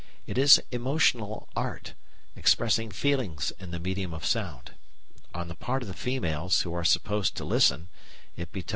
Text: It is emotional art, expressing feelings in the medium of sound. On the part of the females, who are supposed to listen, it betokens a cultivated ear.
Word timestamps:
It 0.25 0.35
is 0.35 0.59
emotional 0.71 1.47
art, 1.55 1.93
expressing 2.35 2.89
feelings 2.89 3.51
in 3.59 3.69
the 3.69 3.77
medium 3.79 4.15
of 4.15 4.25
sound. 4.25 4.71
On 5.35 5.47
the 5.47 5.53
part 5.53 5.83
of 5.83 5.87
the 5.87 5.93
females, 5.93 6.61
who 6.63 6.73
are 6.73 6.83
supposed 6.83 7.35
to 7.37 7.45
listen, 7.45 7.81
it 7.81 7.87
betokens 7.87 7.99
a 8.01 8.35
cultivated 8.35 8.57
ear. 8.57 8.65